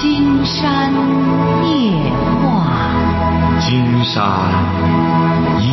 [0.00, 0.90] 金山
[1.68, 1.92] 夜
[2.40, 4.24] 话，金山
[5.60, 5.68] 夜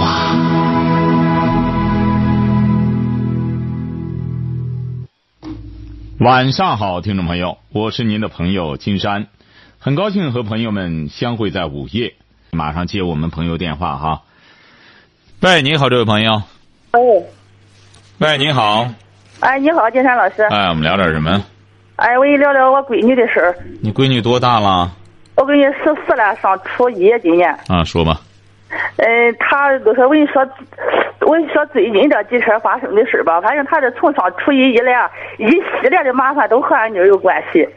[0.00, 0.34] 话。
[6.20, 9.26] 晚上好，听众朋友，我是您的朋友金山，
[9.78, 12.14] 很高兴和朋友们相会在午夜。
[12.50, 14.22] 马上接我们朋友电话哈。
[15.40, 16.42] 喂，你好，这位朋友。
[16.92, 17.26] 喂，
[18.20, 18.88] 喂，你好。
[19.40, 20.44] 哎，你好，金山老师。
[20.44, 21.44] 哎，我们聊点什么？
[21.96, 23.54] 哎，我跟你聊聊我闺女的事儿。
[23.80, 24.90] 你闺女多大了？
[25.36, 27.48] 我闺女十四了，上初一今年。
[27.68, 28.16] 啊，说吧。
[28.96, 30.44] 嗯，她都说我跟你说，
[31.20, 37.68] 我跟你说最近这几天发生的事吧，反正她这从上初一以来啊，一系列的麻烦都和俺女儿有关系。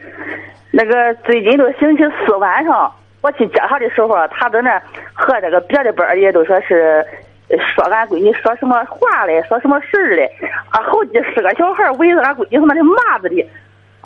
[0.72, 4.82] 那个最近都星期四晚上，我去接她的时候啊，她在那
[5.14, 7.06] 和这个别的班的都说是
[7.48, 10.28] 说俺闺女说什么话嘞，说什么事儿嘞，
[10.70, 13.48] 啊，好几十个小孩围着俺闺女和那里骂着的。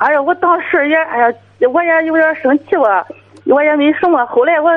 [0.02, 1.34] 哎呀，我当时也哎呀，
[1.72, 3.06] 我也有点生气吧，
[3.46, 4.26] 我也没什么。
[4.26, 4.68] 后来我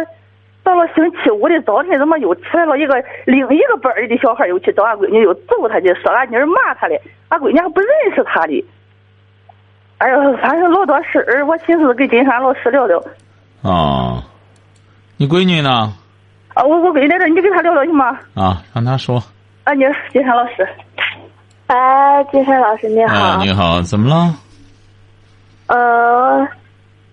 [0.64, 8.64] 到了星期五的早晨，怎么又出来了一个另一个班里的小孩，又去找俺闺女，又揍她去，说俺妮儿骂他嘞，俺闺女还不认识他的。
[9.98, 13.02] 哎呀，反正老多事儿，我寻思跟金山老师聊聊。
[13.64, 14.22] 哦，
[15.18, 15.92] 你闺女呢？
[16.54, 18.20] 啊，我我闺女在这，你跟她聊聊行吗？
[18.36, 19.18] 啊，让她说。
[19.64, 20.68] 啊，你金山老师。
[21.66, 23.16] 哎，金山老师你好。
[23.16, 24.36] 啊，你好，怎么了？
[25.68, 26.48] 嗯，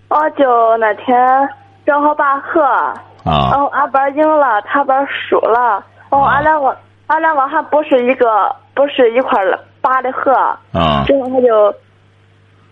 [0.09, 1.49] 我就那天
[1.85, 2.93] 正好拔河，啊。
[3.25, 6.75] 然后俺班赢了，他班输了，然后俺两个
[7.07, 10.31] 俺两个还不是一个不是一块儿拔的河，
[10.73, 11.03] 啊。
[11.05, 11.75] 之后他就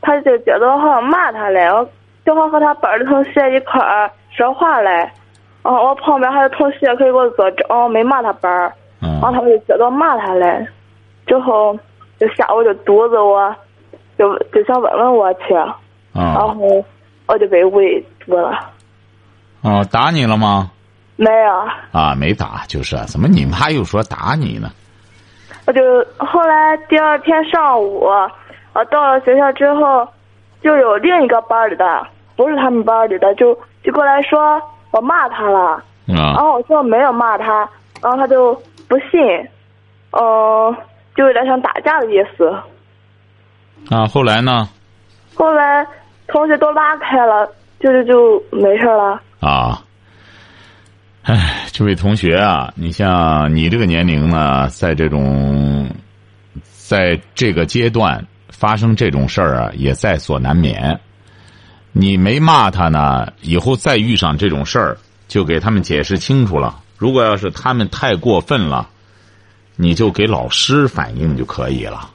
[0.01, 1.87] 他就觉得我好像骂他嘞，我
[2.25, 4.89] 正好和他班的同学一块儿说话嘞，
[5.63, 8.71] 然后我旁边还有同学可以给我作证，我没骂他班儿，
[9.01, 10.67] 然后嗯他们就觉得我骂他嘞，
[11.25, 11.75] 之后
[12.19, 13.53] 就下午就堵着我，
[14.21, 15.55] 就就想问问我去。
[16.13, 16.55] 然啊后
[17.25, 18.51] 我就被围住了，
[19.61, 20.69] 哦，打你了吗？
[21.15, 24.69] 没有，啊，没打，就是啊怎么你妈又说打你呢？
[25.65, 25.81] 我就
[26.17, 28.01] 后来第二天上午，
[28.73, 30.05] 我到了学校之后，
[30.61, 32.05] 就有另一个班里的，
[32.35, 34.61] 不是他们班里的，就就过来说
[34.91, 37.69] 我骂他了，然啊后我说我没有骂他，
[38.01, 38.53] 然后他就
[38.89, 39.21] 不信，
[40.11, 40.75] 嗯、
[41.15, 42.53] 就有点想打架的意思。
[43.89, 44.69] 啊，后来呢？
[45.35, 45.85] 后来
[46.27, 47.49] 同学都拉开了，
[47.79, 49.21] 就是就没事了。
[49.39, 49.83] 啊，
[51.23, 55.89] 哎，这位同学啊，你像你这个年龄呢，在这种，
[56.61, 60.99] 在这个阶段发生这种事儿啊，也在所难免。
[61.91, 64.97] 你没骂他呢，以后再遇上这种事儿，
[65.27, 66.79] 就给他们解释清楚了。
[66.97, 68.87] 如果要是他们太过分了，
[69.75, 72.09] 你就给老师反映就可以了。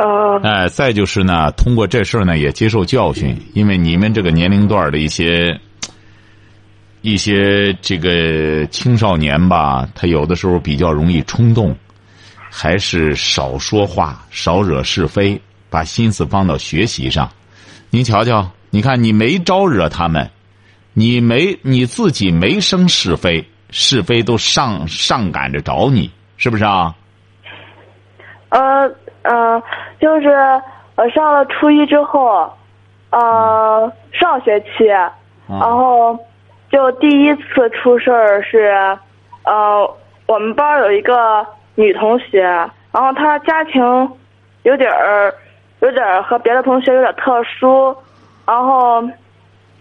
[0.00, 5.58] 嗯、哎，再就是呢，通过这事儿呢，也接受教训，因为你们这个年龄段的一些
[7.02, 11.76] 一些这个青少年吧，他有的时候比较容易冲动，
[12.48, 17.28] 还是少说话，少惹是非，把心思放到学习上。
[17.90, 20.30] 您瞧瞧，你看你没招惹他们，
[20.92, 26.94] 你没你自己没生是非，是非都上上赶着找你，是不是啊？
[29.28, 29.62] 呃呃，
[30.00, 30.30] 就是
[30.96, 32.50] 我上了初一之后，
[33.10, 34.86] 呃，上学期，
[35.46, 36.18] 然后
[36.70, 38.96] 就第一次出事儿是，
[39.44, 39.94] 呃，
[40.26, 42.42] 我们班有一个女同学，
[42.90, 43.82] 然后她家庭
[44.62, 45.34] 有点儿，
[45.80, 47.94] 有点儿和别的同学有点特殊，
[48.46, 49.02] 然后，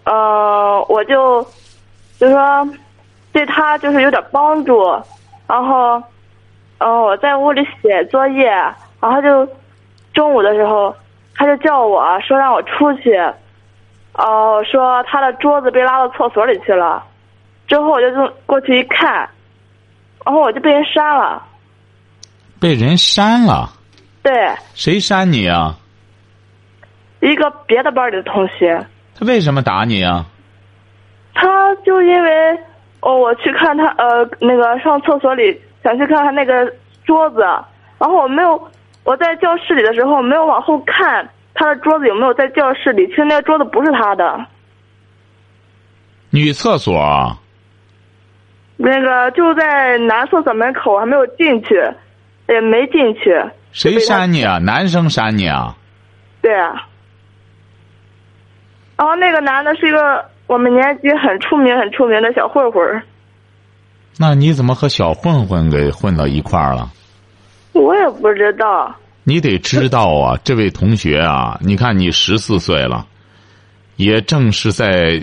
[0.03, 1.41] 呃，我就
[2.19, 2.67] 就说
[3.31, 4.83] 对她就是有点帮助，
[5.47, 6.03] 然后。
[6.79, 8.53] 嗯，我在屋里写作业，
[8.99, 9.47] 然后就
[10.13, 10.95] 中午的时候，
[11.35, 13.15] 他就叫我说让我出去，
[14.13, 17.03] 哦、说他的桌子被拉到厕所里去了，
[17.67, 19.29] 之后我就就过去一看，
[20.25, 21.45] 然后我就被人删了，
[22.59, 23.69] 被人删了，
[24.23, 24.33] 对，
[24.73, 25.75] 谁删你啊？
[27.19, 28.83] 一个别的班里的同学，
[29.19, 30.25] 他为什么打你啊？
[31.33, 32.59] 他就因为
[33.01, 36.73] 哦，我去看他呃那个上厕所里想去看看那个
[37.05, 37.41] 桌子，
[37.99, 38.71] 然后我没有
[39.07, 44.45] 我在教室里的时候没有往后看他的桌子有没有在教室里，其实那个桌子不是他的，
[46.29, 47.39] 女厕所啊
[48.75, 51.75] 那个就在男厕所门口还没有进去，
[52.49, 53.33] 也没进去，
[53.71, 54.57] 谁扇你啊？
[54.57, 55.77] 男生扇你啊？
[56.41, 56.85] 对啊。
[58.97, 63.03] 然后那个男的是一个我们年级很出名很出名的小混混儿，
[64.19, 66.89] 那你怎么和小混混给混到一块儿了？
[67.77, 68.95] 我也不知道。
[69.23, 73.05] 你得知道啊，这位同学啊，你看你十四岁了，
[73.97, 75.21] 也正是在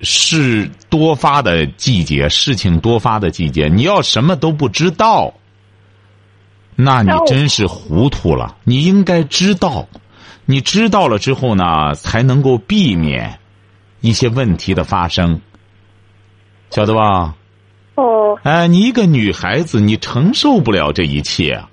[0.00, 5.34] 事多发的季节，事情多发的季节，你要什么都不知道，
[6.74, 8.56] 那你真是糊涂了。
[8.64, 9.86] 你应该知道，
[10.46, 13.38] 你知道了之后呢，才能够避免
[14.00, 15.40] 一些问题的发生，
[16.70, 17.34] 晓得吧？
[17.96, 21.68] 哦，哎，你一个女孩子，你承受不了这一切啊！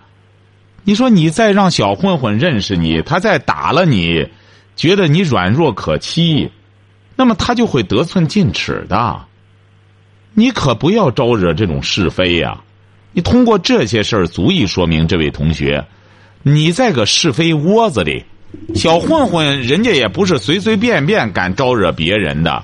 [0.83, 4.27] 你说你再让小混混认识你，他再打了你，
[4.75, 6.49] 觉得你软弱可欺，
[7.15, 9.25] 那么他就会得寸进尺的。
[10.33, 12.59] 你可不要招惹这种是非呀！
[13.13, 15.85] 你通过这些事儿，足以说明这位同学，
[16.41, 18.25] 你在个是非窝子里，
[18.73, 22.63] 小混混人家也不是随随便便敢招惹别人的，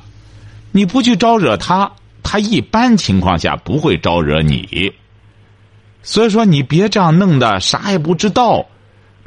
[0.71, 1.91] 你不去招惹他。
[2.21, 4.91] 他一般情况下不会招惹你，
[6.01, 8.65] 所以说你别这样弄的啥也不知道，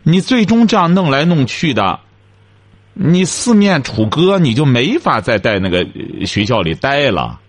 [0.03, 2.01] 你最终这样弄来弄去的，
[2.95, 5.87] 你四面楚歌，你就没法再在那个
[6.27, 7.41] 学校里待了。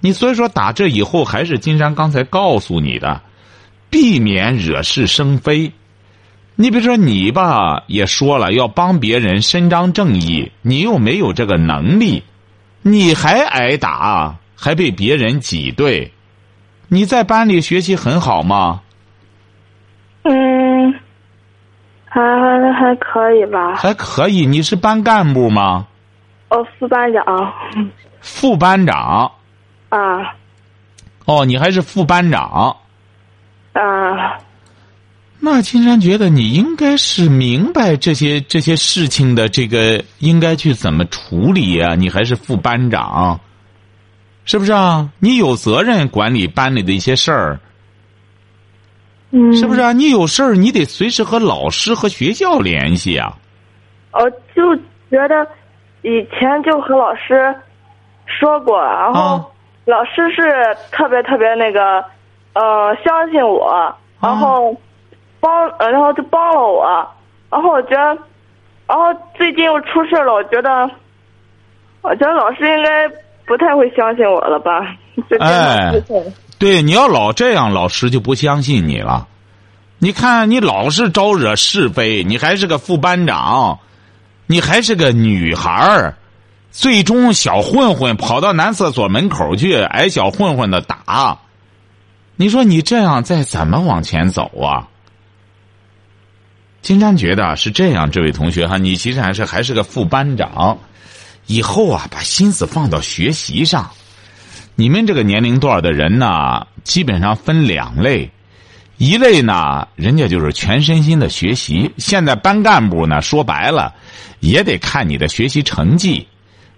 [0.00, 3.20] 你所以说打这以后，还是金山刚才告诉你的，
[3.90, 5.72] 避免惹是生非。
[6.56, 12.22] 你比如说你吧，也说了要帮别人伸张正义，你又没有这个能力，
[12.82, 14.38] 你还挨打。
[14.54, 16.12] 还被别人挤兑，
[16.92, 18.82] 你在班里学习很好吗？
[20.24, 20.94] 嗯，
[22.04, 22.20] 还
[22.74, 23.76] 还可以吧。
[23.76, 25.86] 还可以，你是班干部吗？
[26.50, 27.52] 哦，副班长。
[28.20, 29.32] 副班长。
[29.88, 30.34] 啊。
[31.24, 32.76] 哦，你还是副班长。
[33.72, 34.36] 啊。
[35.40, 41.94] 那金山觉得你应该是明白这些这些事情的，这个应该去怎么处理呀？
[41.94, 43.40] 你还是副班长。
[44.44, 45.08] 是不是啊？
[45.20, 47.60] 你有责任管理班里的一些事儿，
[49.30, 49.92] 嗯，是不是啊？
[49.92, 53.32] 你有事儿，你得随时和老师和学校联系啊。
[54.10, 54.76] 我就
[55.10, 55.46] 觉得
[56.02, 57.54] 以前就和老师
[58.26, 59.52] 说过，然后
[59.84, 62.04] 老师是特别特别那个，
[62.54, 64.76] 呃，相信我，然后
[65.38, 66.84] 帮，然后就帮了我，
[67.48, 68.18] 然后我觉得，
[68.88, 70.90] 然后最近又出事了，我觉得，
[72.02, 73.21] 我觉得老师应该。
[73.46, 74.96] 不太会相信我了吧？
[75.40, 75.92] 哎，
[76.58, 79.28] 对，你要老这样，老师就不相信你了。
[79.98, 83.78] 你看，你老是招惹是非，你还是个副班长，
[84.46, 86.16] 你还是个女孩儿，
[86.70, 91.38] 最终小混混跑到男厕所门口去挨小混混的打。
[92.36, 94.88] 你说你这样再怎么往前走啊？
[96.80, 100.78] 金山觉得是这样，这位同学哈，你其实还是还是个副班长。
[101.46, 103.90] 以后啊，把心思放到学习上。
[104.74, 108.30] 你们这个年龄段的人呢，基本上分两类，
[108.96, 111.92] 一类呢，人家就是全身心的学习。
[111.98, 113.94] 现在班干部呢，说白了，
[114.40, 116.26] 也得看你的学习成绩，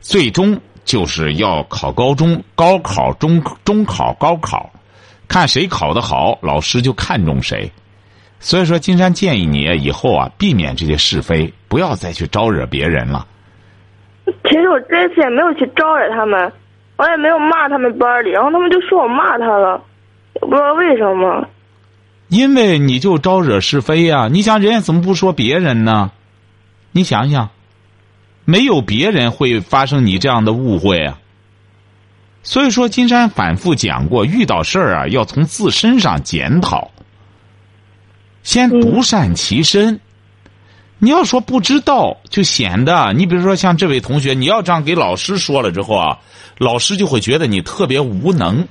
[0.01, 4.69] 最终就是要考高中、高考、中中考、高考，
[5.29, 7.71] 看谁考得好，老师就看重谁。
[8.41, 13.27] 所以说，金山建议你以后啊，避免这些是非，不要再去招惹别人了。
[14.27, 16.53] 其实我这次也没有去招惹他们，
[16.97, 19.83] 我也没有骂他们班里，然后他们就说我骂他了，
[20.41, 21.47] 我不知道为什么。
[22.29, 24.29] 因为你就招惹是非呀！
[24.33, 26.11] 你想人家怎么不说别人呢？
[26.93, 27.51] 你想想，
[28.45, 31.19] 没有别人会发生你这样的误会啊。
[32.43, 36.91] 所以说，金山反复讲过，遇到事儿啊，要从自身上检讨，
[38.43, 40.01] 先独善其身。
[41.05, 46.19] 你要说不知道，就显得你比如说像这位同学，你要这样给老师说了之后啊，
[46.57, 48.67] 老师就会觉得你特别无能，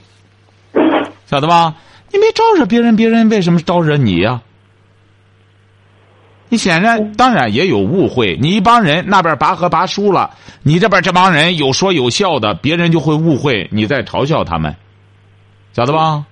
[1.28, 1.76] 晓得吧？
[2.12, 4.42] 你没招惹别人，别人为什么招惹你呀？
[6.50, 10.32] 你显然当然也有误会，你一帮人那边拔河拔输了，
[10.64, 14.76] 你这边这帮人有说有笑的，别人就会误会你在嘲笑他们，
[15.74, 16.26] 晓得吧？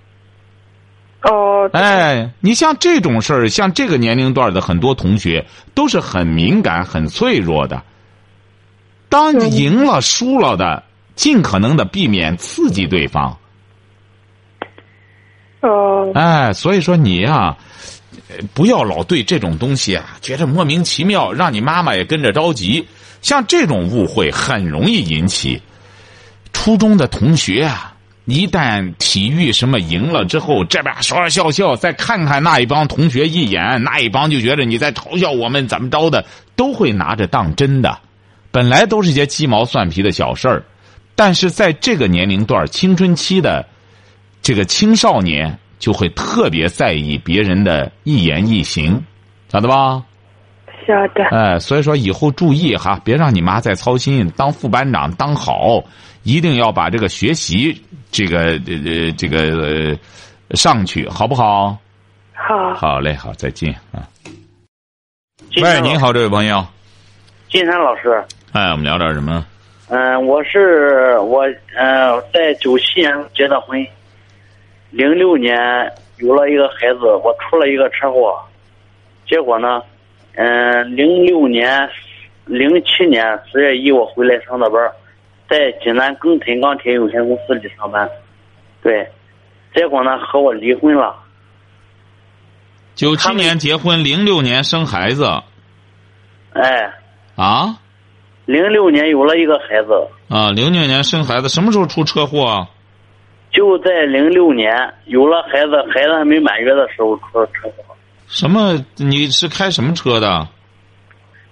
[1.24, 7.84] 哦，哎，你像这种事儿，像这个年龄段的很多同学都是很敏感、很脆弱的。
[9.08, 10.84] 当赢了、输了的，
[11.16, 13.38] 尽可能的避免刺激对方。
[15.60, 17.56] 哦，哎，所以说你呀，
[18.56, 22.88] 不要老对这种东西啊觉得莫名其妙，让你妈妈也跟着着急。
[23.22, 25.62] 像这种误会很容易引起。
[26.51, 27.91] 初中的同学啊。
[28.25, 36.24] 一旦体育什么赢了之后，这边说说笑笑，再看看那一帮同学一眼，那一帮就觉得你在嘲笑我们怎么着的，
[36.56, 37.98] 都会拿着当真的。
[38.51, 40.63] 本来都是些鸡毛蒜皮的小事儿，
[41.16, 43.66] 但是在这个年龄段青春期的
[44.42, 49.04] 这个青少年，就会特别在意别人的一言一行，
[49.51, 50.04] 晓得吧？
[50.88, 51.24] 晓得。
[51.36, 54.32] 哎，所以说以后注意哈，别让你妈再操心。
[54.36, 55.84] 当副班长当好，
[56.24, 59.98] 一定要把这个学习这个呃这个呃
[60.56, 61.78] 上去，好不好？
[62.34, 62.74] 好。
[62.74, 64.08] 好嘞，好，再见啊。
[65.62, 66.66] 喂，您好，这位朋友。
[67.50, 68.24] 金山老师，
[68.54, 69.46] 哎，我们聊点什么？
[69.90, 71.42] 嗯、我是我，
[71.75, 73.86] 呃，在九七年结的婚，
[74.90, 75.58] 零六年
[76.20, 78.40] 有了一个孩子，我出了一个车祸，
[79.28, 79.82] 结果呢，
[80.36, 81.90] 嗯、零六年、
[82.46, 84.96] 零七年十月一我回来上的班儿，
[85.51, 88.10] 在济南更辰钢铁有限公司里上班，
[88.81, 89.05] 对，
[89.75, 91.13] 结果呢和我离婚了，
[92.96, 95.25] 九七年结婚，零六年生孩子
[96.53, 96.93] 哎，
[97.36, 97.77] 啊
[98.46, 100.51] 零六年有了一个孩子，啊！
[100.51, 102.70] 零六年生孩子，什么时候出车祸啊？
[103.51, 104.74] 就在零六年
[105.05, 107.96] 有了孩子，孩子还没满月的时候出了车祸。
[108.27, 108.84] 什么？
[108.96, 110.48] 你是开什么车的？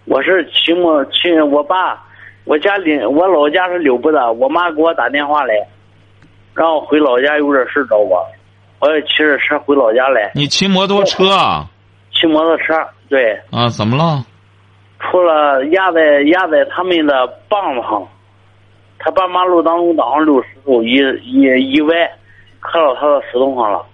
[0.05, 2.03] 我是骑摩骑我爸，
[2.45, 5.53] 我家里我老家是柳埠的，我妈给我打电话来，
[6.55, 8.25] 让我回老家有点事找我，
[8.79, 11.65] 我也骑着车回老家来，你骑摩托车啊？
[12.11, 12.73] 骑摩托车，
[13.07, 14.25] 对，啊，怎么了？
[14.99, 18.07] 出了压在压在他们的棒子上，
[18.97, 21.95] 他把马路当中挡上溜石头，一一一歪，
[22.59, 23.85] 磕到他的石头上了，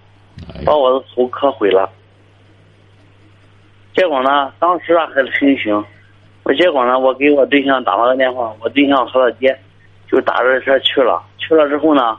[0.66, 1.90] 把我的头磕毁了。
[3.96, 5.86] 结果呢，当时啊还清醒，
[6.46, 9.58] 我结果呢，我给我对象打了个电话，我对象和他爹
[10.08, 11.20] 就打着车去了。
[11.40, 12.16] 去了之后呢，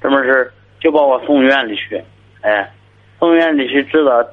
[0.00, 2.00] 这么事就把我送院里去，
[2.42, 2.70] 哎，
[3.18, 4.32] 送院里去治的，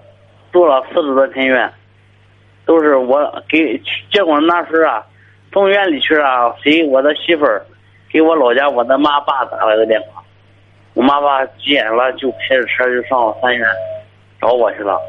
[0.51, 1.73] 住了四十多天院，
[2.67, 3.81] 都是我给。
[4.11, 5.03] 结果那时候啊，
[5.51, 7.65] 送院里去啊，谁我的媳妇儿
[8.11, 10.23] 给我老家我的妈爸打了个电话，
[10.93, 13.67] 我妈爸急眼了，就开着车就上了三院
[14.39, 15.01] 找我去了。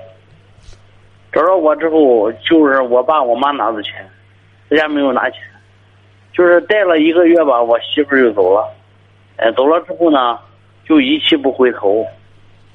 [1.36, 3.92] 找着我之后，就是我爸我妈拿的钱，
[4.70, 5.38] 人家没有拿钱，
[6.32, 8.66] 就是待了一个月吧，我媳妇儿就走了。
[9.36, 10.38] 哎，走了之后呢，
[10.88, 12.06] 就一去不回头。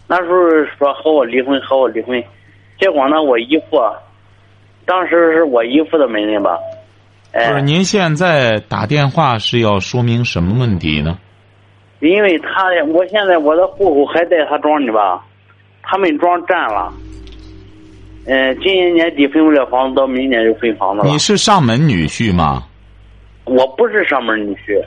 [0.06, 0.38] 那时候
[0.78, 2.24] 说和我离婚，和我离婚，
[2.80, 3.96] 结果呢，我姨父，啊
[4.86, 6.60] 当时是我姨父的门人吧，
[7.32, 11.18] 哎，不是，您现在打电话是要说明什么问题呢？
[12.00, 15.26] 因为他我现在我的户口还在他庄里吧，
[15.82, 16.94] 他们庄占了。
[18.26, 21.18] 嗯，今年年底分不了房子，到明年就分房子了你。
[21.18, 22.64] 是上门女婿吗？
[23.46, 24.84] 我不是上门女婿，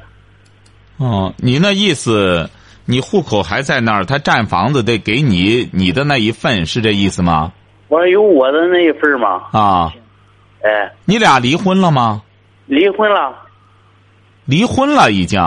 [0.99, 2.49] 哦，你那意思，
[2.87, 7.53] 你户口还在那儿，他占房子得给你你的那一份，是这意思吗？
[7.89, 9.43] 我有我的那一份嘛。
[9.53, 9.93] 啊，
[10.63, 12.23] 哎，你俩离婚了吗？
[12.67, 13.37] 离婚了，
[14.47, 15.41] 离婚了已经，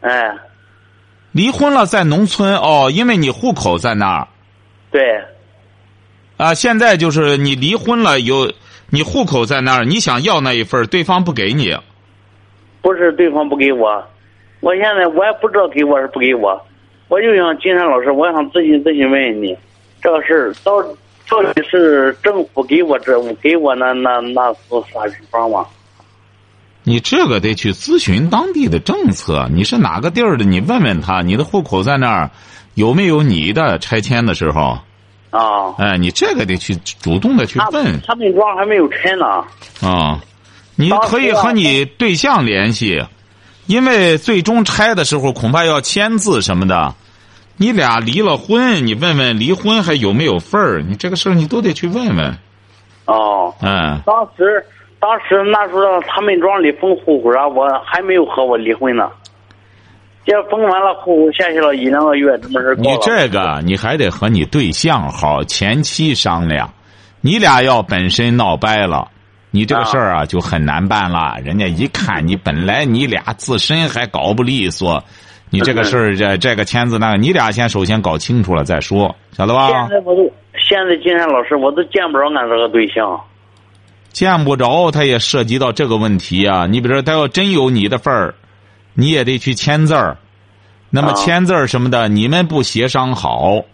[0.00, 0.34] 哎，
[1.30, 4.28] 离婚了在农村哦，因为你户口在那儿
[4.90, 5.00] 对，
[6.42, 6.54] 啊。
[6.54, 8.52] 现在就是你离婚了，有
[8.90, 11.76] 你户口在那儿，你想要那一份儿，对方不给你。
[12.80, 14.04] 不是对方不给我，
[14.60, 16.60] 我现在我也不知道给我是不给我，
[17.08, 19.56] 我就想金山老师，我想咨询咨询问问你，
[20.02, 20.82] 这个事儿到
[21.28, 24.58] 到底是政府给我这给我那那那是
[24.92, 25.64] 啥情况吗？
[26.82, 29.48] 你这个得去咨询当地的政策。
[29.54, 30.44] 你是哪个地儿的？
[30.44, 32.30] 你问问他，你的户口在那儿，
[32.74, 34.76] 有没有你的拆迁的时候？
[35.32, 39.26] 啊，哎，你这个得去主动的去问他们庄还没有拆呢。
[39.80, 40.20] 啊。
[40.74, 43.04] 你可以啊和你对象联系，
[43.66, 46.94] 因为最终拆的时候恐怕要签字什么的。
[47.58, 50.82] 你俩离了婚，你问问离婚还有没有份儿？
[50.82, 52.34] 你这个事儿你都得去问问。
[53.04, 54.64] 哦，嗯，当时
[54.98, 59.10] 当时那时候他们庄里封户口啊，我还没有和我离婚呢。
[60.24, 66.72] 这封完了户口，下去了一两个月，这么事告你这个你还得和你对象好前妻商量，
[67.20, 69.08] 你俩要本身闹掰了，
[69.50, 71.36] 你这个事儿啊就很难办了。
[71.44, 75.02] 人家一看你本来你俩自身还搞不利索，
[75.50, 79.88] 你这个事儿这这个签字那个，你俩先首先搞清楚了再说，晓得吧现？
[79.88, 80.22] 在我都
[80.56, 83.20] 现在金山老师我都见不着俺这个对象。
[84.10, 86.66] 见不着，他也涉及到这个问题啊。
[86.66, 88.34] 你比如说，他要真有你的份儿，
[88.94, 90.16] 你也得去签字儿。
[90.90, 93.64] 那么啊签字儿什么的，你们不协商好，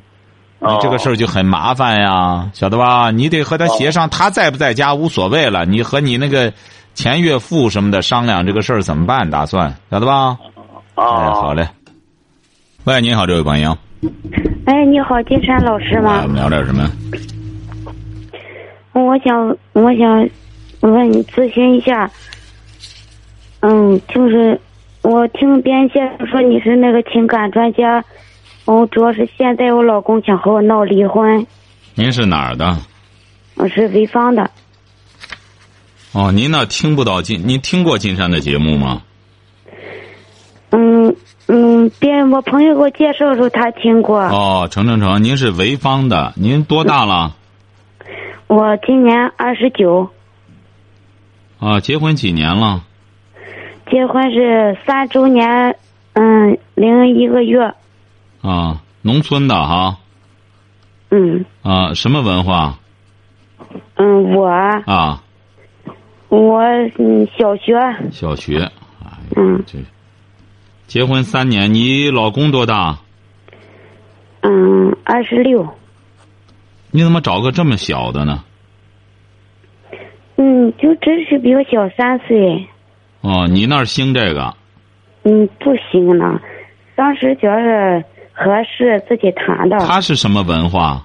[0.61, 3.11] 你这个事儿就很麻烦呀，晓得吧？
[3.11, 6.53] 你得和他协商，他在不在家无所谓了，你和你那个
[6.95, 9.29] 前岳父什么的商量这个事儿怎么办？
[9.29, 10.39] 打算晓得吧？
[10.95, 11.69] 哎，啊，好嘞。
[12.85, 13.77] 喂，您好，这位朋友，
[14.65, 16.29] 哎，你好，金山老师哎，吗我？
[16.29, 16.89] 们聊点什么？
[18.93, 20.29] 我想，我想
[20.81, 22.11] 问你咨询一下。
[23.61, 24.59] 嗯，就是
[25.03, 28.05] 我听别人介绍说你是那个情感专家，
[28.65, 31.47] 我主要是现在我老公想和我闹离婚，
[31.95, 32.77] 您是哪儿的？
[33.55, 34.51] 我是潍坊的。
[36.13, 37.43] 哦，您那听不到金？
[37.47, 39.03] 您听过金山的节目吗？
[40.71, 44.21] 嗯嗯，别人我朋友给我介绍的时候，他听过。
[44.21, 47.35] 哦，成成成，您是潍坊的，您多大了？
[48.49, 50.11] 我今年二十九，
[51.59, 52.85] 啊，结婚几年了？
[53.91, 55.77] 结婚是三周年，
[56.13, 57.75] 嗯，零一个月。
[58.43, 59.99] 啊，农村的哈。
[61.11, 62.79] 嗯啊，什么文化？
[63.97, 65.23] 嗯，我啊，
[66.29, 66.61] 我
[66.99, 67.75] 嗯小学，
[68.13, 68.71] 小学。
[69.37, 69.79] 嗯这
[70.87, 72.99] 结婚三年，你老公多大？
[74.43, 75.67] 嗯二十六，
[76.91, 78.45] 你怎么找个这么小的呢？
[80.37, 82.69] 嗯，就真是比我小三岁，
[83.29, 84.55] 哦，你那儿兴这个？
[85.25, 86.41] 嗯，不兴了。
[86.95, 89.77] 当时觉得合适，自己谈的。
[89.81, 91.05] 他是什么文化？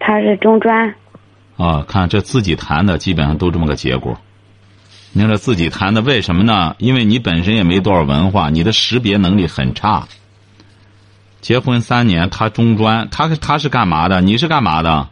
[0.00, 0.92] 他是中专，
[1.56, 4.18] 啊，看这自己谈的，基本上都这么个结果。
[5.12, 6.74] 你看这自己谈的，为什么呢？
[6.78, 10.08] 因为你本身也没多少文化，你的识别能力很差。
[11.40, 14.20] 结婚三年，他中专，他他是干嘛的？
[14.20, 15.06] 你是干嘛的？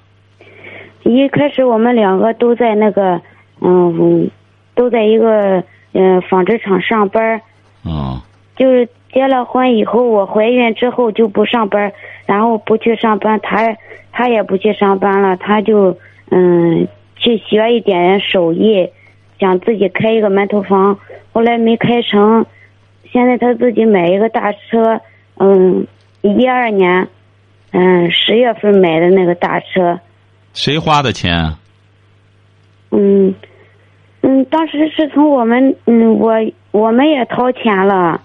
[1.04, 3.22] 一开始我们两个都在那个，
[3.60, 4.28] 嗯，
[4.74, 5.62] 都在一个
[5.92, 7.40] 嗯纺织厂上班儿
[7.84, 8.20] 哦，
[8.56, 11.92] 就是结了婚以后，我怀孕之后就不上班，
[12.26, 13.76] 然后不去上班，他
[14.12, 15.96] 他也不去上班了，他就
[16.30, 18.90] 嗯去学一点手艺，
[19.38, 20.98] 想自己开一个馒头房，
[21.32, 22.44] 后来没开成，
[23.10, 25.00] 现在他自己买一个大车，
[25.38, 25.86] 嗯，
[26.22, 27.08] 一二年，
[27.70, 29.98] 嗯十月份买的那个大车，
[30.52, 31.54] 谁花的钱？
[32.90, 33.34] 嗯
[34.28, 36.32] 嗯，当时是从我们嗯我
[36.72, 38.20] 我们也掏钱了。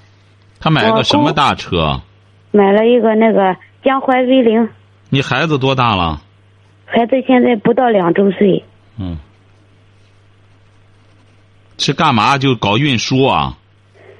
[0.59, 2.01] 他买我个什么大车？
[2.49, 4.67] 买了一个那个江淮 V 零，
[5.09, 6.19] 你孩子多大了？
[6.85, 8.63] 孩子现在不到两周岁。
[8.97, 9.17] 嗯，
[11.77, 12.37] 是干嘛？
[12.39, 13.57] 就搞运输啊？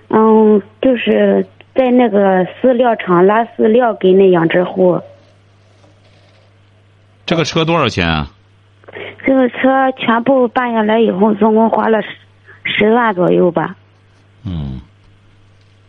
[0.09, 5.01] 嗯，就是在那个饲料厂拉饲料给那养殖户。
[7.25, 8.31] 这个车多少钱啊？
[9.25, 12.09] 这个车全部办下来以后，总共花了十
[12.63, 13.75] 十万左右吧。
[14.45, 14.81] 嗯，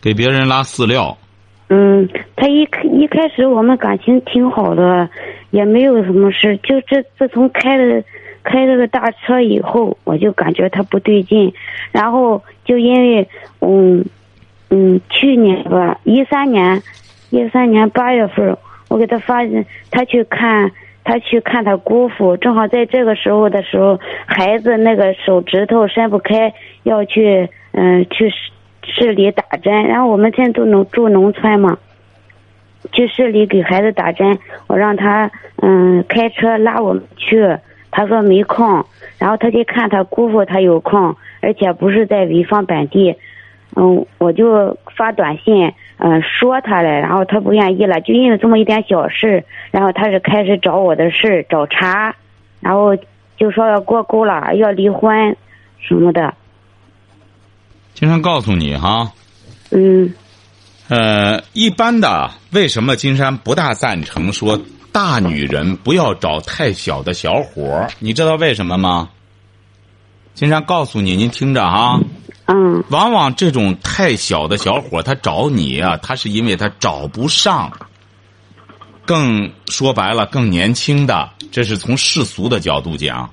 [0.00, 1.16] 给别人拉饲料。
[1.68, 5.08] 嗯，他一开一开始我们感情挺好的，
[5.50, 6.56] 也没有什么事。
[6.58, 8.02] 就这自从开了
[8.42, 11.54] 开这个大车以后，我就感觉他不对劲。
[11.90, 13.26] 然后就因为
[13.60, 14.04] 嗯
[14.68, 16.82] 嗯去年吧，一三年
[17.30, 18.54] 一三年八月份，
[18.88, 19.40] 我给他发
[19.90, 20.70] 他去看
[21.04, 28.36] 他去看他姑父，正好在这个时候的时候，孩子那个手指头伸不开，要去嗯去市
[28.84, 31.78] 市里打针，然后我们现在都农住农村嘛，
[32.92, 37.56] 去市里给孩子打针，我让他嗯开车拉我们去，
[37.90, 38.84] 他说没空，
[39.18, 43.16] 然后他去看他姑父，他有空，而且不是在潍坊本地，
[43.76, 45.72] 嗯，我就发短信
[46.04, 52.12] 嗯说他了，然后他不愿意了，就因为这么一点小事，然后他是开始找我的事儿找茬，
[52.58, 52.96] 然后
[53.36, 55.36] 就说要过够了，要离婚
[55.78, 56.34] 什么的，
[57.94, 59.12] 经常告诉你哈，
[59.70, 60.12] 嗯
[60.88, 64.60] 呃，一般的，为什么金山不大赞成说
[64.90, 67.88] 大女人不要找太小的小伙儿？
[68.00, 69.08] 你知道为什么吗？
[70.34, 72.00] 金山告诉你，您听着哈，
[72.52, 72.84] 嗯。
[72.90, 77.72] 往往这种太小的小伙，他找你啊，他是因为他找不上。
[79.04, 83.28] 更说白了，更年轻的，这是从世俗的角度讲。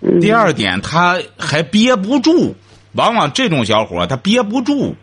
[0.00, 2.56] 嗯，第二点，他还憋不住，
[2.92, 4.94] 往往这种小伙他憋不住，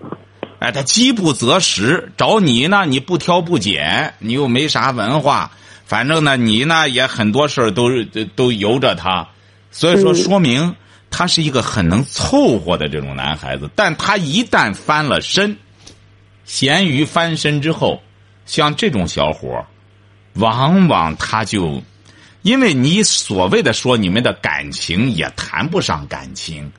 [0.57, 5.51] 哎，他饥不择食，找你呢，你不挑不拣，你又没啥文化，
[5.85, 9.27] 反正呢，你呢也很多事儿都都都由着他，
[9.69, 10.15] 所以说嗯。
[10.15, 10.75] 说明
[11.15, 15.55] 他是一个很能凑合的这种男孩子，但他一旦翻了身，
[16.43, 18.01] 咸鱼翻身之后，
[18.47, 19.63] 像这种小伙
[20.33, 21.83] 往往他就。
[22.41, 26.71] 因为你所谓的说你们的感情也谈不上感情，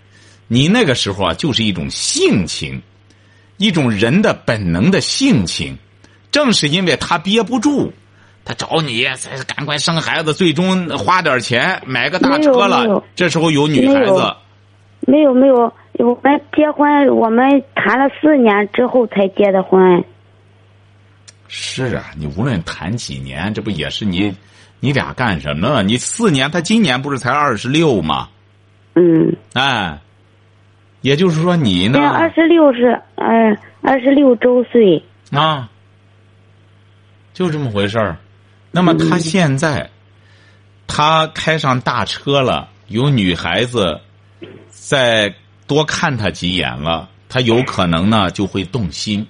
[0.49, 2.83] 你那个时候啊就是一种性情，
[3.57, 5.79] 一种人的本能的性情。
[6.31, 7.92] 正是因为他憋不住，
[8.44, 13.02] 他找你，才赶快生孩子，最终花点钱买个大车了。
[13.14, 14.37] 这时候有女孩子
[15.07, 20.04] 没有，没有，我们结婚，我们谈了四年之后才结的婚。
[21.48, 24.35] 是啊，你无论谈几年，这不也是你，
[24.80, 25.83] 你俩干什么呢？
[25.83, 28.28] 你四年，他今年不是才二十六吗？
[28.94, 29.98] 嗯，哎，
[31.00, 32.09] 也就是说你呢那？
[32.09, 35.02] 二十六是呃二十六周岁。
[35.30, 35.70] 啊，
[37.33, 38.16] 就这么回事儿。
[38.74, 39.88] 那么他现在，
[40.88, 44.00] 他开上大车了，有女孩子
[44.68, 45.32] 再
[45.68, 49.24] 多看他几眼了，他有可能呢就会动心，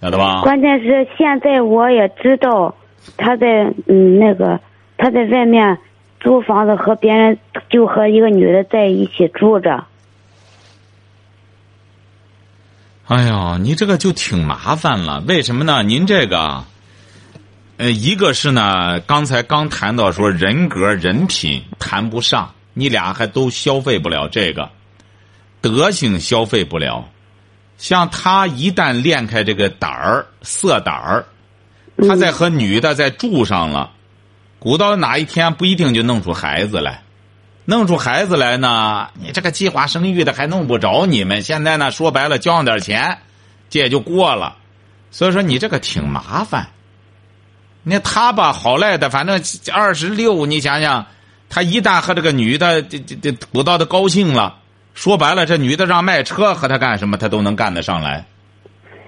[0.00, 0.40] 晓得吧？
[0.40, 2.74] 关键是现在我也知道
[3.18, 4.58] 他在嗯那个
[4.96, 5.76] 他在外面
[6.18, 7.38] 租房子和别人
[7.68, 9.84] 就和一个女的在一起住着。
[13.08, 15.82] 哎呦，你这个就挺麻烦了，为什么呢？
[15.82, 16.64] 您这个，
[17.80, 24.68] 呃，一个是呢，刚才刚谈到说人格人品谈不上，你俩还都消费不了这个，
[25.62, 27.08] 德行消费不了。
[27.78, 31.24] 像他一旦练开这个胆儿、色胆儿，
[32.06, 33.92] 他再和女的再住上了，
[34.58, 37.02] 鼓捣哪一天不一定就弄出孩子来。
[37.64, 41.40] 弄出孩子来呢，你这个计划生育的还弄不着你们。
[41.40, 43.20] 现在呢，说白了，交上点钱，
[43.70, 44.58] 这也就过了。
[45.10, 46.68] 所以说，你这个挺麻烦。
[47.82, 51.06] 那他吧，好赖的，反正二十六，你想想，
[51.48, 54.58] 他一旦和这个女的这这这鼓捣的高兴了，
[54.94, 58.26] 说白了，这女的让卖车和他干什么，他都能干得上来。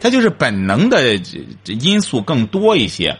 [0.01, 1.19] 他就是本能的
[1.63, 3.17] 这因素更多一些。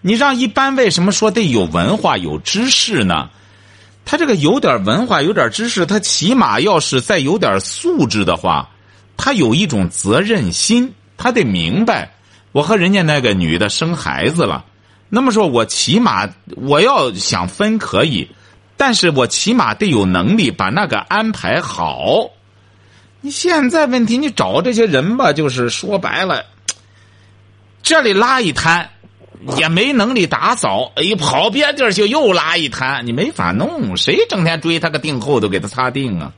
[0.00, 3.30] 你让一般为什么说得有文化、有知识呢？
[4.06, 8.68] 他这个有点文化，有点知识，他起码要是再有点素质的话，
[9.16, 12.12] 他有一种责任心，他得明白，
[12.52, 14.66] 我和人家那个女的生孩子了，
[15.14, 18.28] 那么说我起码我要想分可以，
[18.76, 22.30] 但是我起码得有能力把那个安排好。
[23.20, 26.44] 你现在问题，你找这些人吧，就是说白了，
[27.82, 28.90] 这里拉一摊。
[29.58, 33.94] 也没能力打扫，哎，跑别地儿去又拉一摊，你没法弄。
[33.94, 36.32] 谁整天追他个腚后头给他擦腚啊？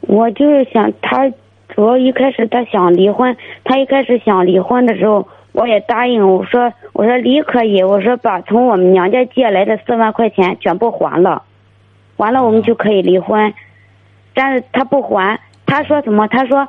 [0.00, 1.30] 我就是想他，
[1.72, 5.28] 主要一开始他想离婚，他一开始想离婚的时候，
[5.58, 11.42] 我也答应我说我说离可以，我说把从我们娘家借来的四万块钱全部还了，
[12.16, 13.52] 完了我们就可以离婚。
[14.34, 16.28] 但是他不还，他说什么？
[16.28, 16.68] 他说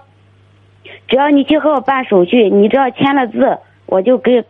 [1.08, 4.43] 只要你去和我办手续，你只要签了字，我就给。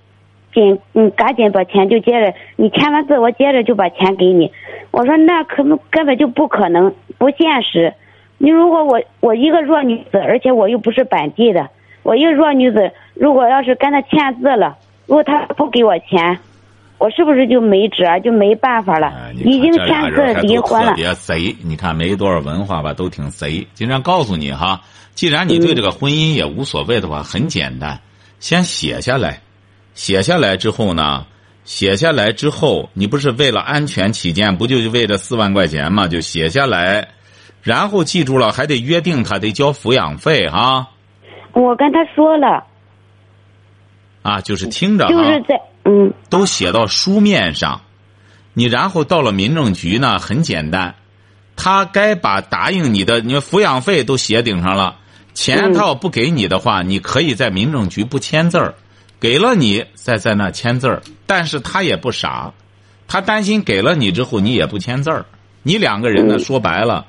[0.52, 4.52] 紧，嗯，赶紧把钱就接着，你签完字，我接着就把钱给你。
[4.90, 7.94] 我说那可能根本就不可能，不现实。
[8.40, 11.70] 你如果我我一个弱女子，而且我又不是本地的，
[12.10, 16.40] 我一个弱女子，如果要是跟他签字了，如果他不给我钱，
[16.98, 19.32] 我是不是就没辙，就没办法了？
[19.36, 20.96] 已经签字离婚了。
[20.96, 23.68] 别贼，你看没多少文化吧，都挺贼。
[23.76, 24.82] 经常告诉你哈，
[25.14, 28.00] 既然你对这个婚姻也无所谓的话，很简单，
[28.40, 29.42] 先写下来。
[29.94, 31.28] 写下来之后呢？
[31.64, 36.08] 写下来之后，你不是为了安全起见，不就为这四万块钱吗？
[36.08, 37.10] 就写下来，
[37.62, 40.88] 然后记住了，还得约定他得交抚养费哈。
[41.54, 42.64] 我跟他说了。
[44.22, 46.14] 啊，就是听着就是在嗯。
[46.30, 47.82] 都写到书面上，
[48.54, 50.96] 你然后到了民政局呢，很简单，
[51.56, 54.98] 他该把答应你的，你抚养费都写顶上了，
[55.34, 58.76] 钱他要不给你的话，你可以在民政局不签字儿。
[59.22, 62.54] 给了你，再在那签字儿，但是他也不傻，
[63.06, 65.26] 他担心给了你之后你也不签字儿，
[65.62, 67.06] 你两个人呢说白了，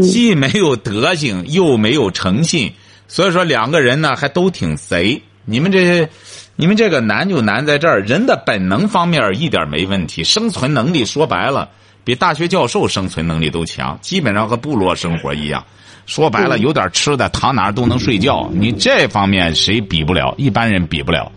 [0.00, 2.72] 既没有德行又没有诚信，
[3.12, 5.20] 所以说两个人呢还都挺贼。
[5.44, 6.08] 你们这，
[6.56, 11.68] 你们这个难就难在这儿，人的本能方面一点没问题，生存能力说白了
[12.04, 15.62] 比大学教授生存能力都强，基本上和部落生活一样。
[16.06, 20.34] 说白了有点吃的，躺哪儿都能睡觉，你这方面谁比不了？
[20.38, 21.30] 一般人比不了。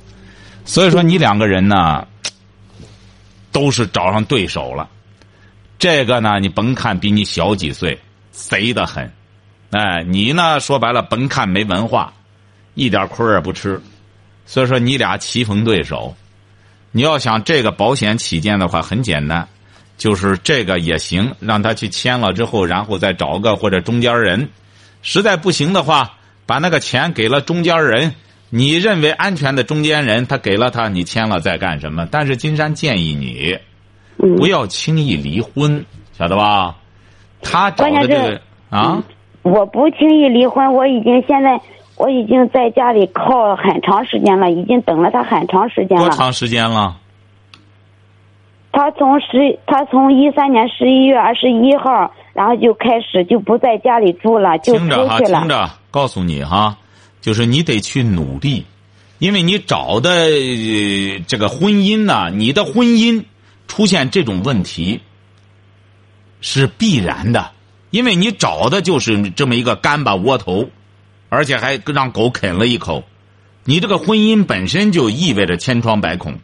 [0.63, 2.07] 所以说，你两个人呢，
[3.51, 4.87] 都是找上对手了。
[5.77, 7.99] 这个呢，你甭看比你小几岁，
[8.31, 9.11] 贼得很。
[9.75, 12.13] 哎，你呢，说白了，甭看没文化，
[12.75, 13.81] 一点亏也不吃。
[14.45, 16.15] 所以说，你俩棋逢对手。
[16.93, 19.45] 你要想这个保险起见的话，很简单，
[19.97, 24.47] 就是这个也行，让他去签了之后，然后再找个或者中间人。
[25.01, 26.13] 实在不行的话，
[26.45, 28.15] 把那个钱给了中间人。
[28.49, 32.07] 你认为安全的中间人，他给了他，你签了再干什么？
[32.09, 33.59] 但是金山建议你，
[34.37, 35.85] 不要轻易离婚，
[36.17, 36.77] 晓得吧？
[37.41, 39.03] 他找的这个啊，
[39.45, 41.61] 我不轻易离婚，我已经现在
[41.97, 46.07] 我已经在家里靠了很长时间了，已经等了他很长时间了。
[46.07, 46.97] 多长时间了？
[48.71, 54.97] 他从十，他从一三年十一月二十一号，然后就开始就不在家里住了，就出去了。
[54.97, 56.77] 听着哈，听着，告诉你哈。
[57.21, 58.65] 就是你得去努力，
[59.19, 60.09] 因为你找的
[61.27, 63.23] 这个婚姻呢，你的婚姻
[63.67, 65.01] 出现这种问题
[66.41, 67.51] 是必然的，
[67.95, 70.67] 因为你找的就是这么一个干巴窝头，
[71.29, 73.05] 而且还让狗啃了一口，
[73.63, 76.37] 你这个婚姻本身就意味着千疮百孔，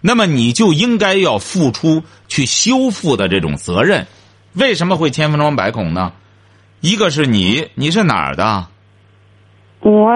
[0.00, 4.06] 那么你就应该要付出去修复的这种责任。
[4.54, 6.14] 为什么会千疮百孔呢？
[6.80, 8.66] 一个是你，你是哪儿的？
[9.80, 10.08] 我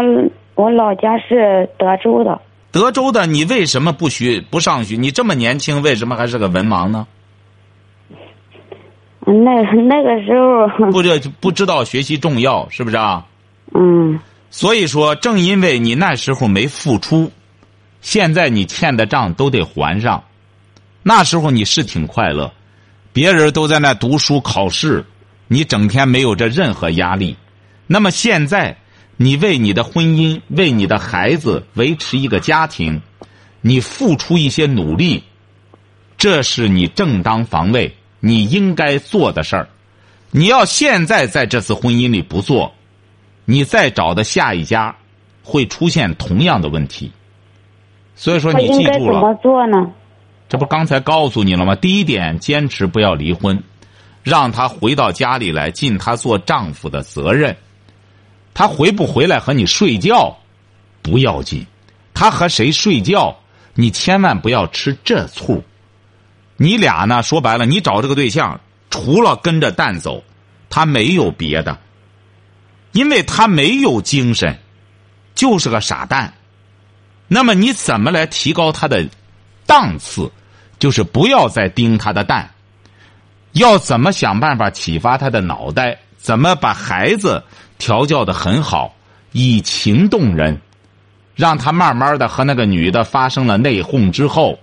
[0.54, 4.96] 我老家是德州的，德州的，你为什么不学不上学？
[4.96, 7.06] 你这么年轻，为什么还是个文盲呢？
[9.26, 13.24] 那那个时候， 不知不知道学习重要，是不是啊？
[13.74, 14.18] 嗯
[14.50, 17.32] 所以说，正因为你那时候没付出，
[18.02, 20.24] 现在你欠的账都得还上。
[21.02, 22.52] 那时候你是挺快乐，
[23.12, 25.04] 别人都在那读书考试，
[25.48, 27.37] 你整天没有这任何压力。
[27.87, 28.76] 那么现在，
[29.16, 33.00] 你为你的婚姻、为你的孩子维持一个家庭，
[33.62, 35.22] 你付出一些努力，
[36.18, 39.68] 这是你正当防卫，你应该做的事儿。
[40.30, 42.72] 你要现在在这次婚姻里不做，
[43.44, 44.94] 你再找的下一家
[45.42, 47.11] 会出现同样的问题。
[48.14, 49.90] 所以说，你记住了怎么做呢？
[50.48, 51.74] 这不刚才告诉你了吗？
[51.74, 53.61] 第一点，坚持不要离婚，
[54.22, 57.56] 让他回到家里来，尽他做丈夫的责任。
[58.54, 60.38] 他回不回来和你睡觉
[61.02, 61.66] 不要紧，
[62.14, 63.37] 他和谁睡觉，
[63.74, 65.64] 你千万不要吃这醋。
[66.56, 67.22] 你俩呢？
[67.22, 68.60] 说白了，你找这个对象，
[68.90, 70.22] 除了跟着蛋走，
[70.70, 71.78] 他没有别的，
[72.92, 74.58] 因为他没有精神，
[75.34, 76.34] 就是个傻蛋。
[77.28, 79.08] 那么你怎么来提高他的
[79.66, 80.30] 档次？
[80.78, 82.50] 就是不要再盯他的蛋，
[83.52, 85.98] 要怎么想办法启发他的脑袋？
[86.16, 87.42] 怎么把孩子
[87.78, 88.94] 调教的很好，
[89.30, 90.60] 以情动人，
[91.34, 94.58] 让他慢慢的和那个女的发生了内讧之后，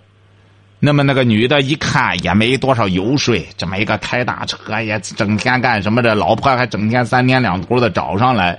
[0.82, 8.58] 那么那个女的一看也没多少油水，这么一个开大车也整天干什么的，老婆还整天三天两头的找上来，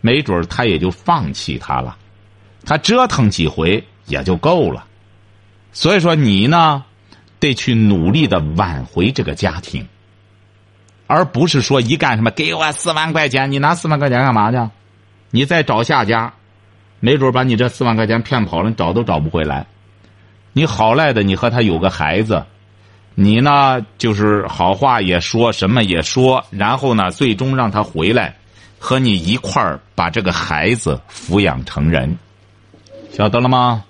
[0.00, 1.94] 没准他也就放弃他了，
[2.64, 4.86] 他折腾几回也就够了。
[5.72, 6.82] 所以说你呢，
[7.38, 9.86] 得去努力的挽回这个家庭，
[11.06, 14.70] 而不是说一干什么给我四万块钱，你拿四万块钱干嘛去？
[15.30, 16.32] 你再找下家，
[17.00, 19.66] 没准把你这四万块钱骗跑了，你找都找不回来。
[20.52, 22.44] 你好赖的，你和他有个孩子，
[23.14, 28.36] 你呢就是好话也说，什么也说，然后呢，最终让他回来，
[28.78, 32.18] 和你一块儿把这个孩子抚养成人，
[33.10, 33.84] 晓得了吗？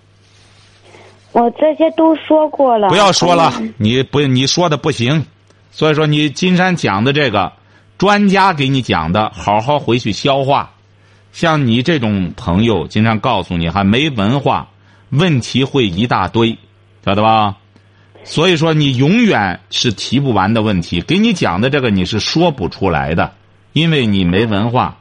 [1.33, 2.89] 我这些都说过了。
[2.89, 5.25] 不要说了嗯，你不你说的不行，
[5.71, 7.53] 所以说你金山讲的这个，
[7.99, 10.71] 专家给你讲的，好好回去消化。
[11.33, 14.69] 像你这种朋友，金山告诉你还没文化，
[15.11, 16.59] 问题会一大堆，
[17.05, 17.57] 晓得吧？
[18.25, 21.01] 所以说你永远是提不完的问题。
[21.01, 23.33] 给你讲的这个你是说不出来的，
[23.73, 24.99] 因为你没文化，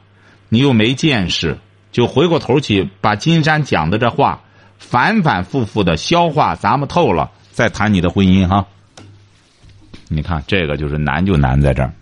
[0.48, 1.58] 你又没见识，
[1.92, 4.40] 就回过头去把金山讲的这话。
[4.78, 8.64] 反反复复的消化，咱们透了，再谈你的婚姻哈。
[10.06, 11.92] 你看这个就是难，就难在这儿。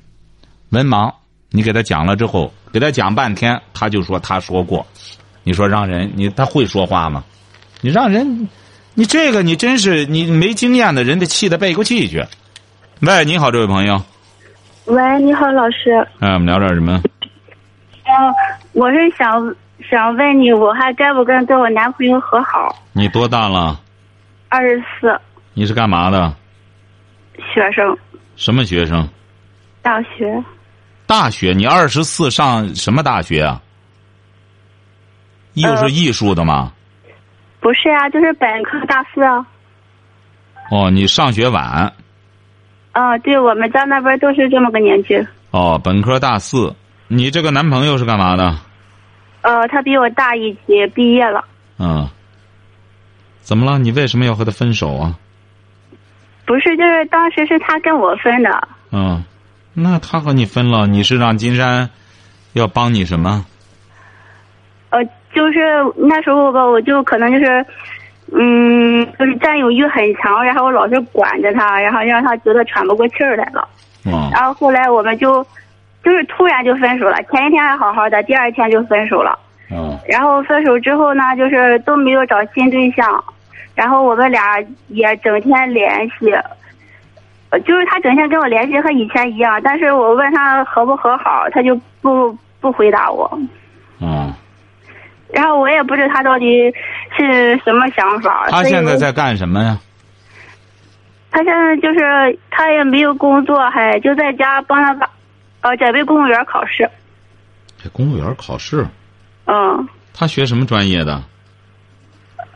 [0.68, 1.10] 文盲，
[1.48, 4.86] 你给他讲了之后，给他讲半天，他就说他说过。
[5.42, 7.24] 你说让人你他会说话吗？
[7.86, 8.48] 你让人，
[8.94, 12.20] 你这个你真是你没经验的人，得气得背过气去。
[12.98, 14.02] 喂，你好，这位朋友。
[14.86, 15.92] 喂，你好，老师。
[16.18, 17.00] 哎，我们聊点什么？
[18.02, 18.34] 嗯、
[18.72, 19.54] 我是想
[19.88, 22.76] 想问你，我还该不该跟我男朋友和好？
[22.92, 23.80] 你多大了？
[24.48, 25.20] 二十四，
[25.54, 26.34] 你是干嘛的？
[27.54, 27.96] 学生，
[28.34, 29.08] 什么学生？
[29.80, 30.42] 大学。
[31.06, 31.52] 大学？
[31.52, 33.62] 你二十四上什么大学啊？
[35.54, 36.72] 又是呃艺术的吗？
[37.60, 39.46] 不是啊，就是本科大四啊。
[40.70, 41.92] 哦，你上学晚。
[42.94, 45.26] 哦，对，我们家那边都是这么个年纪。
[45.50, 46.74] 哦，本科大四。
[47.08, 48.56] 你这个男朋友是干嘛的？
[49.42, 51.44] 呃，他比我大一级，毕业了。
[51.78, 52.08] 嗯。
[53.40, 53.78] 怎么了？
[53.78, 55.16] 你为什么要和他分手啊？
[56.44, 58.68] 不是，就是当时是他跟我分的。
[58.90, 59.22] 嗯，
[59.72, 61.90] 那他和你分了，你是让金山
[62.54, 63.44] 要帮你什么？
[64.90, 64.98] 呃，
[65.36, 65.60] 就是
[65.96, 67.66] 那时候吧，我就可能就是，
[68.32, 73.68] 嗯，就是占有欲很强，然后我老是管着他，然后让他觉得喘不过气儿来了。
[74.06, 75.44] 嗯然后后来我们就，
[76.02, 79.38] 就是突然就分手了，前一天还好好的，第二天就分手了。
[79.70, 83.22] 嗯然后分手之后呢，就是都没有找新对象，
[83.74, 86.30] 然后我们俩也整天联系，
[87.50, 93.46] 呃就是他整天跟我联系和以前一样，但是我问他和不和好，他就不不回答我，嗯。
[95.32, 96.46] 然后我也不知道他到底
[97.16, 98.46] 是什么想法。
[98.50, 99.78] 他现在在干什么呀？
[101.30, 105.10] 他现在就是他也没有工作，还就在家帮他把，
[105.60, 106.88] 呃，准备公务员考试。
[107.82, 108.86] 这公务员考试，
[109.46, 111.22] 嗯，他学什么专业的？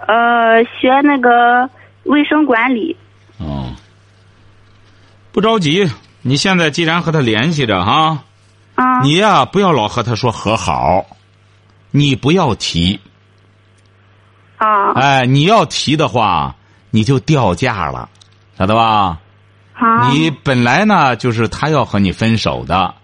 [0.06, 1.68] 呃，学那个
[2.04, 2.96] 卫生管理。
[3.38, 3.74] 哦，
[5.30, 5.90] 不着急。
[6.22, 8.24] 你现在既然和他联系着哈，
[8.74, 11.04] 啊你呀、不要老和他说和好，
[11.90, 13.00] 你不要提。
[14.56, 16.54] 啊哎，你要提的话，
[16.90, 18.08] 你就掉价了，
[18.58, 19.18] 晓得吧？
[19.72, 20.10] 啊！
[20.10, 22.94] 你本来呢就是他要和你分手的，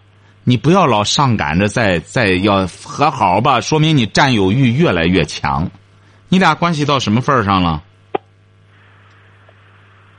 [0.45, 5.71] 你不要老上赶着再再要和好吧，说明你占有欲越来越强。
[6.29, 7.83] 你俩关系到什么份儿上了？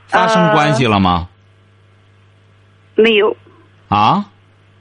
[0.08, 1.28] 发生关系了吗？
[2.96, 3.36] 没有
[3.88, 4.24] 啊？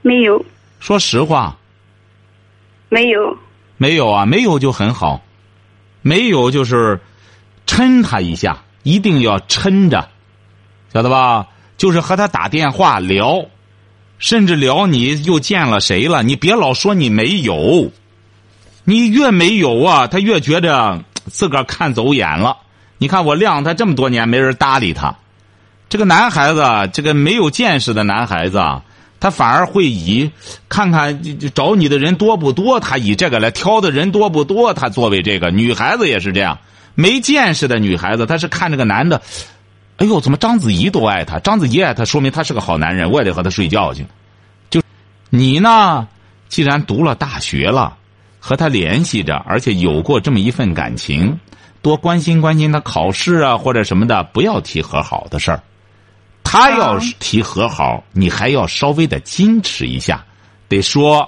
[0.01, 0.43] 没有
[0.79, 1.55] 说实话，
[2.89, 3.37] 没有
[3.77, 5.21] 没有啊，没有就很好，
[6.01, 6.99] 没有就是
[7.65, 10.09] 抻他一下，一定要抻着，
[10.93, 11.47] 晓得吧？
[11.77, 13.45] 就是和他打电话聊，
[14.17, 17.91] 甚至聊你又见了谁了，你别老说你没有，
[18.83, 22.57] 你越没有啊，他越觉着自个儿看走眼了。
[22.97, 25.15] 你看我晾他这么多年，没人搭理他。
[25.87, 28.83] 这个男孩子，这个没有见识的男孩子啊，
[29.19, 30.31] 他反而会以
[30.69, 31.21] 看看
[31.53, 36.59] 找你的人多不多，他以这个来挑的人多不多，他作为这个女孩子也是这样，
[36.93, 39.21] 没见识的女孩子，她是看这个男的，
[39.97, 41.39] 哎呦，怎么章子怡都爱他？
[41.39, 44.05] 章子怡爱他，说明他是个好男人，我也得和他睡觉去。
[44.69, 44.81] 就
[45.29, 46.07] 你呢，
[46.47, 47.97] 既然读了大学了，
[48.39, 51.39] 和他联系着，而且有过这么一份感情，
[51.81, 55.61] 多关心关心他考试啊或者什么的，不要提和好的事儿。
[56.49, 60.23] 他要是提和好，你还要稍微的矜持一下，
[60.69, 61.27] 得说，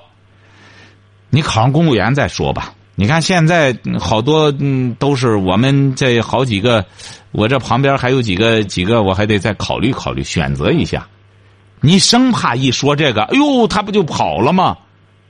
[1.29, 2.73] 你考上公务员再说吧。
[2.95, 6.86] 你看现在好多嗯都是我们这好几个，
[7.32, 11.08] 我这旁边还有几个几个，我还得再考虑考虑，选择一下。
[11.82, 14.77] 你生怕一说这个，哎呦，他不就跑了吗？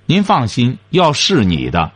[0.05, 1.91] 您放心，要是你的，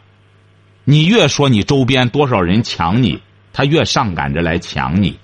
[0.84, 3.20] 你越说你周边多少人抢你，
[3.52, 5.18] 他越上赶着来抢你。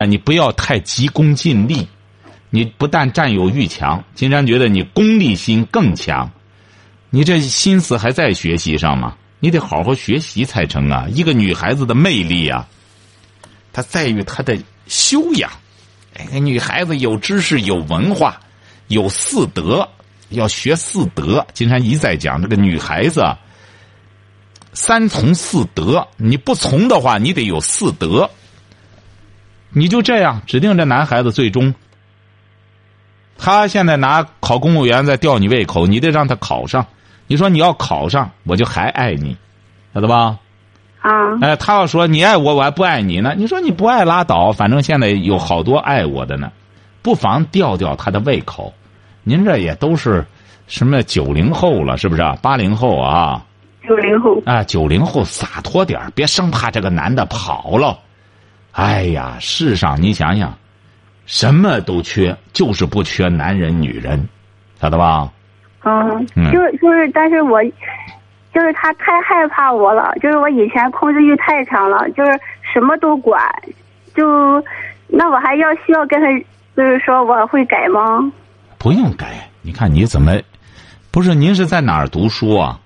[0.00, 1.86] 啊，你不要太急功近利，
[2.48, 6.30] 你不但占有欲强，金山觉得你功利心更强，
[7.10, 9.14] 你这心思还在学习上吗？
[9.40, 11.06] 你得好好学习才成啊！
[11.12, 12.66] 一个女孩子的魅力啊，
[13.74, 15.50] 她在于她的修养。
[16.14, 18.40] 哎，女孩子有知识、有文化、
[18.88, 19.86] 有四德，
[20.30, 21.46] 要学四德。
[21.52, 23.22] 金山一再讲，这个女孩子，
[24.72, 28.30] 三从四德，你不从的话，你得有四德。
[29.72, 31.74] 你就这样指定这男孩子最终，
[33.38, 36.86] 他现在拿考公务员在吊你胃口，你得让他考上。
[37.26, 39.36] 你说你要考上，我就还爱你，
[39.94, 40.38] 晓得吧？
[41.00, 43.34] 啊哎，他要说你爱我，我还不爱你呢。
[43.36, 46.50] 你说你不爱拉倒，反正现在有好多爱我的呢，
[47.00, 48.74] 不妨吊吊他的胃口。
[49.22, 50.26] 您这也都是
[50.66, 52.36] 什么九零后了，是不是啊？
[52.42, 53.46] 八零后啊？
[53.88, 57.98] 九零后啊，九零后洒脱点儿别生怕这个男的跑了。
[58.72, 60.52] 哎呀，世上你想想，
[61.26, 64.28] 什么都缺，就是不缺男人女人，
[64.80, 65.30] 晓得吧？
[65.82, 67.62] 嗯，嗯就是就是，但是我
[68.52, 72.38] 就是他太害怕我了，就是我以前控制欲太强了，就是
[72.72, 73.42] 什么都管，
[74.14, 74.62] 就
[75.06, 76.26] 那我还要需要跟他，
[76.76, 78.30] 就是说我会改吗？
[78.78, 80.32] 不用改，你看你怎么？
[81.10, 82.78] 不是您是在哪儿读书啊？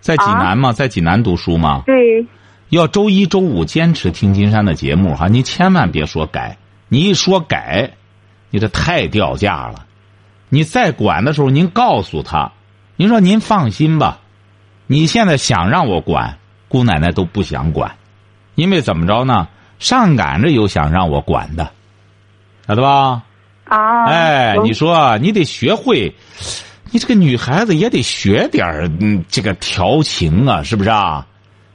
[0.00, 0.72] 在济南吗？
[0.72, 1.82] 在济南读书吗？
[1.86, 2.24] 对，
[2.72, 6.56] 要周一周五坚持听金山的节目哈，您千万别说改，
[6.88, 7.90] 你一说改，
[8.48, 9.84] 你这太掉价了。
[10.48, 12.50] 你再管的时候，您告诉他，
[12.96, 14.20] 您说您放心吧，
[14.86, 17.94] 你现在想让我管，姑奶奶都不想管，
[18.54, 19.48] 因为怎么着呢？
[19.78, 21.70] 上赶着有想让我管的，
[22.66, 23.22] 晓得吧？
[23.64, 26.14] 啊，哎，你说你得学会，
[26.90, 31.26] 你这个女孩子也得学点儿嗯，这个调情啊，是不是啊？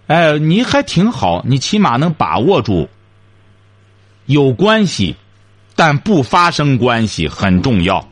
[0.07, 2.89] 哎，你还挺好，你起码能把握住。
[4.25, 5.15] 有关系，
[5.75, 8.07] 但不发生关系很重要，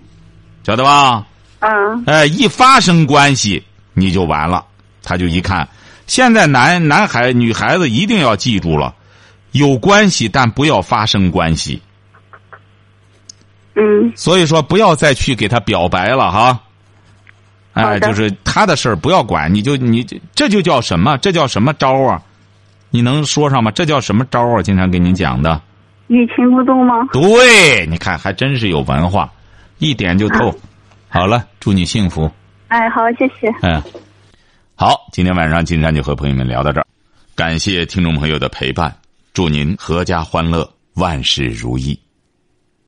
[0.63, 1.25] 晓得吧？
[1.59, 4.65] 嗯哎，一发生关系你就完了。
[5.03, 5.67] 他就一看，
[6.07, 8.93] 现在男男孩女孩子一定要记住了，
[9.51, 11.81] 有关系但不要发生关系。
[13.75, 16.61] 嗯所以说，不要再去给他表白了哈。
[17.75, 20.01] 好哎，就是他的事儿不要管，你就你
[20.33, 21.17] 这就叫什么？
[21.17, 22.21] 这叫什么招啊？
[22.89, 23.69] 你能说上吗？
[23.69, 24.61] 这叫什么招啊？
[24.61, 25.61] 经常给您讲的。
[26.07, 26.95] 欲擒故纵吗？
[27.11, 29.29] 对，你看还真是有文化，
[29.79, 30.57] 一点就透。
[31.09, 32.31] 好了，祝你幸福。
[32.69, 33.53] 哎，好，谢谢。
[33.61, 33.83] 嗯，
[34.75, 36.85] 好，今天晚上金山就和朋友们聊到这儿，
[37.35, 38.95] 感谢听众朋友的陪伴，
[39.33, 41.99] 祝您阖家欢乐，万事如意。